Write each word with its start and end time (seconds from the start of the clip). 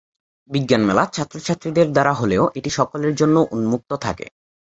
বিজ্ঞান 0.49 0.81
মেলা 0.85 1.03
ছাত্রছাত্রীদের 1.15 1.87
দ্বারা 1.91 2.13
হলেও 2.13 2.43
এটি 2.55 2.69
সকলের 2.79 3.13
জন্য 3.15 3.35
উন্মোক্ত 3.51 3.91
থাকে। 4.05 4.25